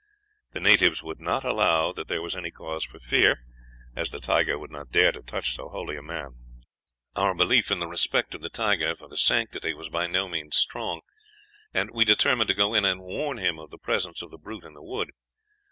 [0.53, 3.43] The natives would not allow that there was any cause for fear,
[3.95, 6.39] as the tiger would not dare to touch so holy a man.
[7.15, 11.01] Our belief in the respect of the tiger for sanctity was by no means strong,
[11.71, 14.63] and we determined to go in and warn him of the presence of the brute
[14.63, 15.11] in the wood.